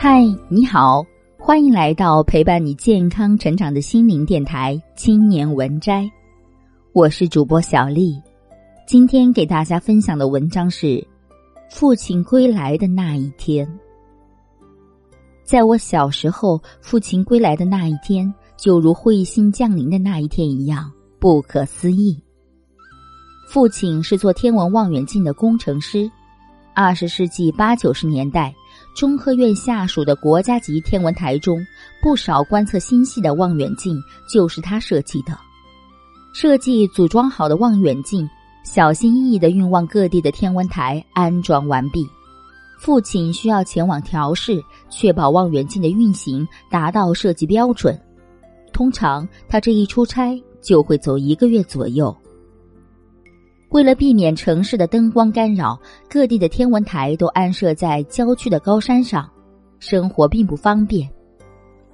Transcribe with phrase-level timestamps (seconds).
[0.00, 1.04] 嗨，你好，
[1.36, 6.04] 欢迎来到陪伴你健康成长的心灵电台《青年文摘》，
[6.92, 8.16] 我是主播小丽。
[8.86, 10.86] 今天给大家分享的文章是
[11.68, 13.66] 《父亲归来的那一天》。
[15.42, 22.16] 在我小时候，父亲归来的那一天，就如彗星降临的那一天一样不可思议。
[23.48, 26.08] 父亲是做天文望远镜的工程师，
[26.72, 28.54] 二十世纪八九十年代。
[28.98, 31.64] 中科院下属的国家级天文台中，
[32.02, 33.96] 不少观测星系的望远镜
[34.28, 35.38] 就是他设计的。
[36.32, 38.28] 设计组装好的望远镜，
[38.64, 42.04] 小心翼翼的运往各地的天文台安装完毕。
[42.76, 47.96] 父亲需要前往调试，确保望远镜的运行达到设计标准。
[48.72, 52.12] 通常他这一出差就会走一个月左右。
[53.70, 55.78] 为了避免城市的灯光干扰，
[56.08, 59.28] 各地的天文台都安设在郊区的高山上，
[59.78, 61.08] 生活并不方便。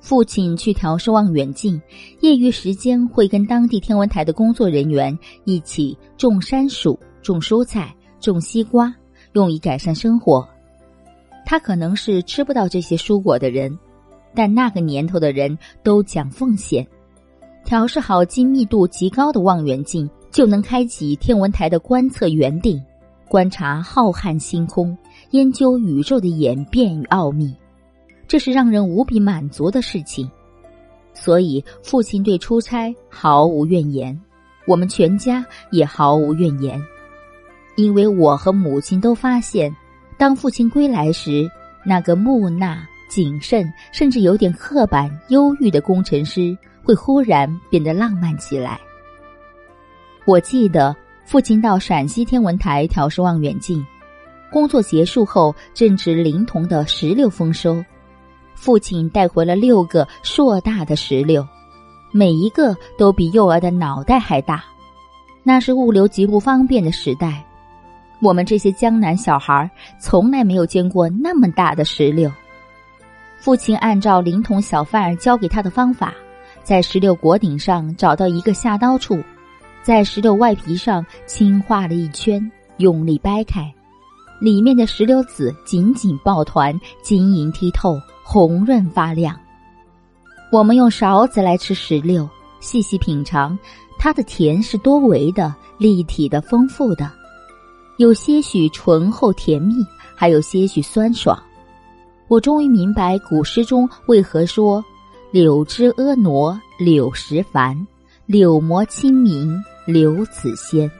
[0.00, 1.80] 父亲去调试望远镜，
[2.20, 8.94] 业余时间会跟当地天文台的工作人员一起种山薯、种蔬菜、种西瓜，
[9.32, 10.48] 用以改善生活。
[11.44, 13.76] 他可能是吃不到这些蔬果的人，
[14.36, 16.86] 但那个年头的人都讲奉献。
[17.64, 20.08] 调试好精密度极高的望远镜。
[20.36, 22.78] 就能开启天文台的观测园地，
[23.26, 24.94] 观察浩瀚星空，
[25.30, 27.56] 研究宇宙的演变与奥秘，
[28.28, 30.30] 这是让人无比满足的事情。
[31.14, 34.20] 所以，父亲对出差毫无怨言，
[34.66, 36.78] 我们全家也毫无怨言，
[37.76, 39.74] 因为我和母亲都发现，
[40.18, 41.50] 当父亲归来时，
[41.82, 42.76] 那个木讷、
[43.08, 48.78] 谨慎，甚至有点刻板、忧郁的工程师，会忽然变得浪漫起来。
[50.26, 53.86] 我记得父亲到陕西天文台调试望远镜，
[54.50, 57.80] 工作结束后正值临潼的石榴丰收，
[58.56, 61.46] 父亲带回了六个硕大的石榴，
[62.10, 64.64] 每一个都比幼儿的脑袋还大。
[65.44, 67.44] 那是物流极不方便的时代，
[68.20, 72.28] 我们这些江南小孩从来没有见过那么大的石榴。
[73.38, 76.12] 父亲按照临潼小贩儿教给他的方法，
[76.64, 79.22] 在石榴果顶上找到一个下刀处。
[79.86, 83.72] 在石榴外皮上轻画了一圈，用力掰开，
[84.40, 89.38] 里面的石榴籽紧紧抱团，晶莹剔透，红润发亮。
[90.50, 93.56] 我们用勺子来吃石榴，细细品尝，
[93.96, 97.08] 它的甜是多维的、立体的、丰富的，
[97.96, 99.86] 有些许醇厚甜蜜，
[100.16, 101.40] 还有些许酸爽。
[102.26, 104.84] 我终于明白古诗中为何说
[105.30, 107.86] “柳枝婀娜柳实繁，
[108.26, 109.56] 柳膜清明”。
[109.86, 110.90] 刘子仙，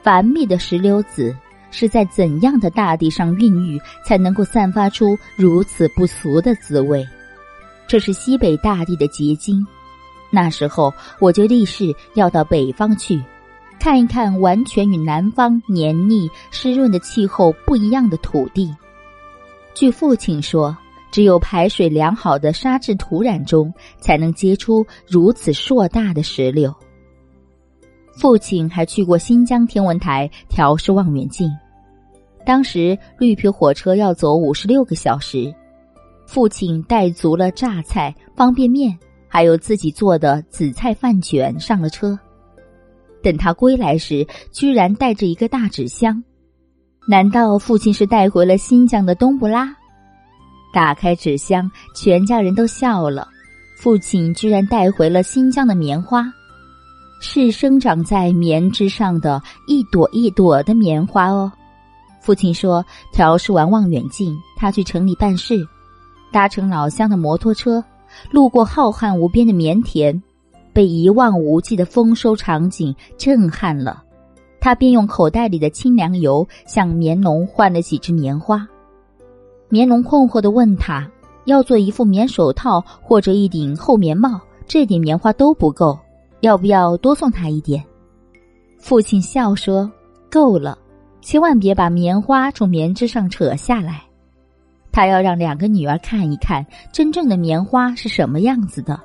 [0.00, 1.36] 繁密的石榴籽
[1.72, 7.04] 是在怎样的大地上孕育，才能够散发出如此不俗的滋味？
[7.88, 9.66] 这是西北大地的结晶。
[10.30, 13.20] 那时候我就立誓要到北方去，
[13.80, 18.72] 看一看完全与南方黏腻湿润的气候不一样的土地。
[19.74, 20.76] 据父亲说，
[21.10, 26.72] 只有排水良好的沙质土壤中，才能结出如此硕大的石榴。
[28.16, 31.50] 父亲还去过新疆天文台调试望远镜，
[32.46, 35.52] 当时绿皮火车要走五十六个小时，
[36.26, 38.96] 父亲带足了榨菜、方便面，
[39.28, 42.18] 还有自己做的紫菜饭卷上了车。
[43.22, 46.22] 等他归来时，居然带着一个大纸箱，
[47.08, 49.74] 难道父亲是带回了新疆的冬不拉？
[50.72, 53.28] 打开纸箱，全家人都笑了，
[53.76, 56.32] 父亲居然带回了新疆的棉花。
[57.20, 61.50] 是生长在棉枝上的一朵一朵的棉花哦。
[62.20, 65.66] 父亲说，调试完望远镜，他去城里办事，
[66.32, 67.84] 搭乘老乡的摩托车，
[68.30, 70.22] 路过浩瀚无边的棉田，
[70.72, 74.02] 被一望无际的丰收场景震撼了。
[74.60, 78.66] 他便用口袋里的清凉油向棉农换了几只棉花。
[79.68, 81.06] 棉农困惑的问他，
[81.44, 85.98] 要做一副棉手套或者一顶厚棉帽，这点棉花都不够。
[86.44, 87.82] 要不要多送他一点？
[88.78, 89.90] 父亲笑说
[90.30, 90.76] ：“够了，
[91.22, 94.02] 千万别把棉花从棉枝上扯下来。
[94.92, 99.00] 他要让两个女儿看一看真正的棉花是什么样子的。”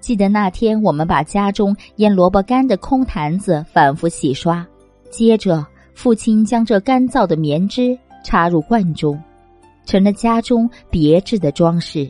[0.00, 4.66] 记得那天，我们把家中腌萝卜干的空坛子反复洗刷，
[5.10, 9.18] 接着父亲将这干燥的棉枝插入罐中，
[9.86, 12.06] 成了家中别致的装饰。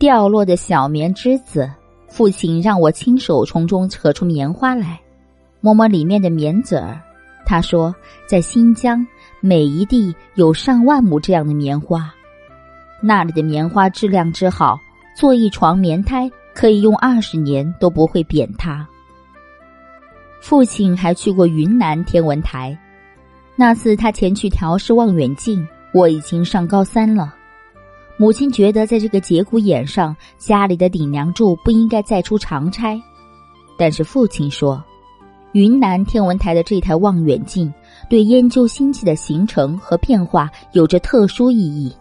[0.00, 1.70] 掉落的小棉枝子。
[2.08, 4.98] 父亲让我亲手从中扯出棉花来，
[5.60, 7.00] 摸摸里面的棉籽儿。
[7.44, 7.94] 他说，
[8.26, 9.06] 在新疆
[9.40, 12.12] 每一地有上万亩这样的棉花，
[13.00, 14.78] 那里的棉花质量之好，
[15.16, 18.86] 做一床棉胎可以用二十年都不会扁塌。
[20.40, 22.76] 父亲还去过云南天文台，
[23.56, 27.34] 那次他前去调试望远镜，我已经上高三了。
[28.20, 33.00] 母亲觉得在这个节骨眼上，家里的顶梁柱不应该再出长差，
[33.78, 34.82] 但是父亲说，
[35.52, 37.72] 云南天文台的这台望远镜
[38.10, 41.94] 对研究星系的形成和变化有着特殊意义，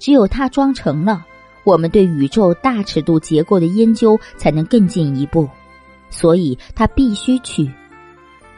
[0.00, 1.24] 只有它装成了，
[1.62, 5.48] 我们对宇宙大尺度结构的研究才能更进一步，
[6.10, 7.70] 所以他必须去。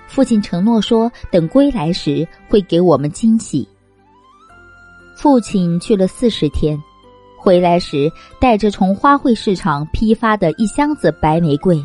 [0.08, 3.69] 父亲承诺说，等归来时会给我们惊喜。
[5.16, 6.78] 父亲去了四十天，
[7.46, 8.10] 回来时
[8.40, 11.81] 带着从花卉市场批发的一箱子白玫瑰，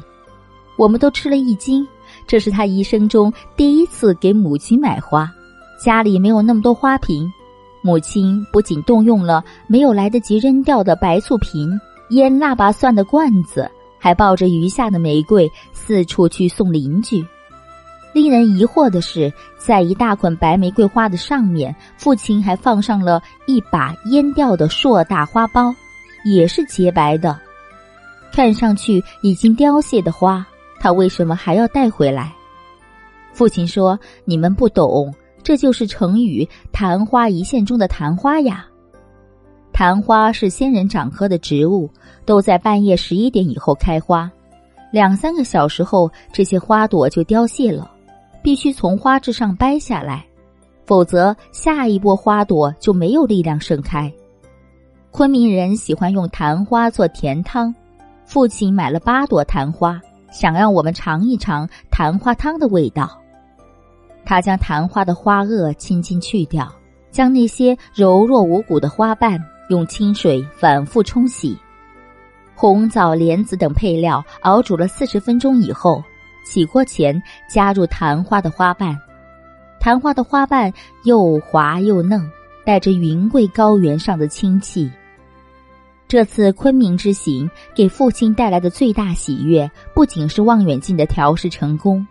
[0.76, 1.88] 我们都吃了一惊。
[2.26, 5.32] 这是他一生中第一次给母亲买花，
[5.80, 7.32] 家里没有那么多花瓶。
[7.84, 11.80] 母亲不仅动用了没有来得及扔掉的白醋瓶、
[12.10, 13.70] 腌腊八蒜的罐子，
[14.00, 17.24] 还抱着余下的玫瑰四处去送邻居。
[18.14, 25.74] 令人疑惑的是，在一大捆白玫瑰花的上面，父亲还放上了一把蔫掉的硕大花苞，
[26.26, 27.40] 也是洁白的。
[28.34, 30.46] 看上去已经凋谢的花，
[30.80, 32.34] 他为什么还要带回来？
[33.34, 38.66] 父亲说：“你们不懂，这就是成语‘昙花一现’中的昙花呀。
[39.72, 41.90] 昙花是仙人掌科的植物，
[42.26, 44.30] 都在半夜十一点以后开花，
[44.92, 47.90] 两三个小时后，这些花朵就凋谢了。”
[48.42, 50.26] 必须从花枝上掰下来，
[50.86, 54.12] 否则下一波花朵就没有力量盛开。
[55.12, 57.74] 昆明人喜欢用昙花做甜汤，
[58.26, 60.02] 父亲买了八朵昙花，
[60.32, 63.18] 想让我们尝一尝昙花汤的味道。
[64.24, 66.72] 他将昙花的花萼轻轻去掉，
[67.12, 69.38] 将那些柔弱无骨的花瓣
[69.70, 71.58] 用清水反复冲洗，
[72.56, 76.02] 红枣、莲子等配料熬煮了四十分钟以后。
[76.44, 78.98] 起锅前加入昙花的花瓣，
[79.80, 80.74] 昙花的花瓣
[81.04, 82.30] 又滑又嫩，
[82.66, 84.92] 带着云贵高原上的清气。
[86.08, 92.06] 这次昆明之行给父亲带来的最大喜悦，不仅是望远镜的调试成功，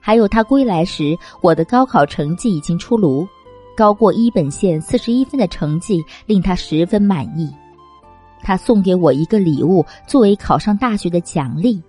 [0.00, 3.28] 还有他归来时我的高考成绩已经出炉，
[3.76, 7.54] 高过一本线四十一分的成绩令他十分满意。
[8.42, 11.82] 他送给我一个礼物，作为考上大学的奖励。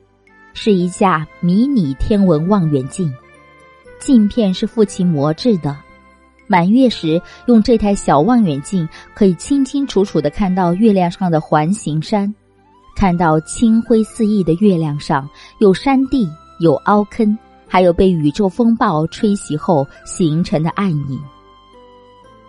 [0.59, 3.13] 是一架迷你天文望远镜，
[3.99, 5.77] 镜片是父亲磨制的。
[6.47, 12.33] 满月时用这台小望远镜，可以清清楚楚的看到月亮上的环形山，
[12.95, 16.27] 看到青灰四溢的月亮上有山地、
[16.59, 17.37] 有凹坑，
[17.67, 21.21] 还有被宇宙风暴吹袭后形成的暗影。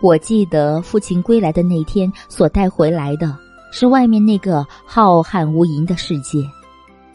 [0.01, 3.37] 我记得父亲归来的那天所带回来的
[3.71, 6.43] 是外面那个浩瀚无垠的世界。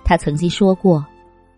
[0.05, 1.05] 他曾经说过，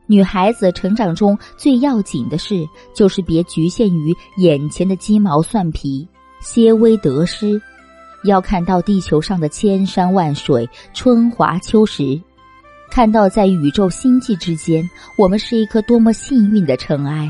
[0.06, 6.06] 女孩子成长中最要紧的事，就是别局限于眼前的鸡毛蒜皮、
[6.40, 7.60] 些微得失，
[8.25, 12.20] 要看到地球上的千山万水、春华秋实，
[12.88, 14.88] 看到在宇宙星际之间，
[15.19, 17.28] 我们是一颗多么幸运的尘埃。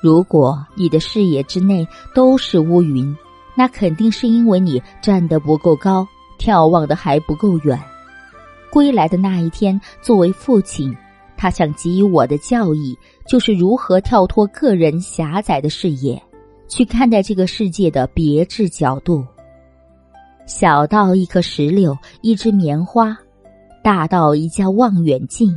[0.00, 3.16] 如果你的视野之内都是乌云，
[3.56, 6.06] 那肯定是因为你站得不够高，
[6.38, 7.80] 眺望的还不够远。
[8.70, 10.94] 归来的那一天，作为父亲，
[11.36, 12.96] 他想给予我的教义，
[13.26, 16.22] 就是如何跳脱个人狭窄的视野，
[16.68, 19.24] 去看待这个世界的别致角度。
[20.46, 23.16] 小到一颗石榴，一只棉花，
[23.82, 25.52] 大到一架望远镜，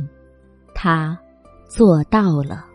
[0.74, 1.18] 他
[1.68, 2.66] 做到了。